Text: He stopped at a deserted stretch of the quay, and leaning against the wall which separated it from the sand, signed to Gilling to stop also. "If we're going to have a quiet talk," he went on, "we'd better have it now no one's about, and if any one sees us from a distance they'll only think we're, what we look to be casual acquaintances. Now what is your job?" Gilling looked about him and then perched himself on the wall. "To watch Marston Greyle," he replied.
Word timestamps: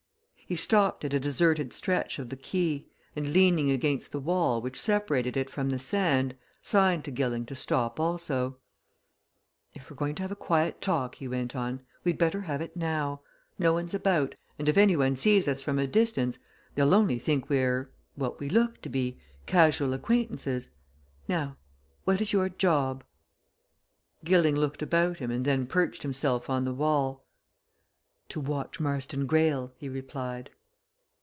He 0.47 0.57
stopped 0.57 1.05
at 1.05 1.13
a 1.13 1.19
deserted 1.19 1.71
stretch 1.71 2.19
of 2.19 2.27
the 2.27 2.35
quay, 2.35 2.85
and 3.15 3.31
leaning 3.31 3.71
against 3.71 4.11
the 4.11 4.19
wall 4.19 4.61
which 4.61 4.77
separated 4.77 5.37
it 5.37 5.49
from 5.49 5.69
the 5.69 5.79
sand, 5.79 6.35
signed 6.61 7.05
to 7.05 7.11
Gilling 7.11 7.45
to 7.45 7.55
stop 7.55 8.01
also. 8.01 8.57
"If 9.73 9.89
we're 9.89 9.95
going 9.95 10.13
to 10.15 10.23
have 10.23 10.31
a 10.33 10.35
quiet 10.35 10.81
talk," 10.81 11.15
he 11.15 11.27
went 11.29 11.55
on, 11.55 11.83
"we'd 12.03 12.17
better 12.17 12.41
have 12.41 12.59
it 12.59 12.75
now 12.75 13.21
no 13.57 13.71
one's 13.71 13.93
about, 13.93 14.35
and 14.59 14.67
if 14.67 14.75
any 14.77 14.97
one 14.97 15.15
sees 15.15 15.47
us 15.47 15.61
from 15.61 15.79
a 15.79 15.87
distance 15.87 16.37
they'll 16.75 16.93
only 16.93 17.17
think 17.17 17.47
we're, 17.47 17.89
what 18.15 18.41
we 18.41 18.49
look 18.49 18.81
to 18.81 18.89
be 18.89 19.21
casual 19.45 19.93
acquaintances. 19.93 20.69
Now 21.29 21.55
what 22.03 22.19
is 22.19 22.33
your 22.33 22.49
job?" 22.49 23.05
Gilling 24.25 24.57
looked 24.57 24.81
about 24.81 25.19
him 25.19 25.31
and 25.31 25.45
then 25.45 25.65
perched 25.65 26.03
himself 26.03 26.49
on 26.49 26.63
the 26.63 26.73
wall. 26.73 27.23
"To 28.29 28.39
watch 28.39 28.79
Marston 28.79 29.25
Greyle," 29.27 29.73
he 29.75 29.89
replied. 29.89 30.51